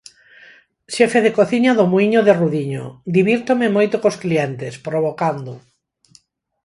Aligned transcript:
Xefe 0.95 1.19
de 1.25 1.31
cociña 1.37 1.71
do 1.75 1.85
Muíño 1.91 2.21
de 2.27 2.33
Rudiño: 2.39 2.85
Divírtome 3.15 3.67
moito 3.75 3.95
cos 4.03 4.15
clientes, 4.23 4.73
provocando. 4.87 5.53